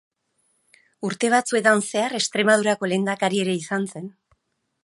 [1.09, 4.13] Urte batzuetan zehar, Extremadurako lehendakari ere izan zen.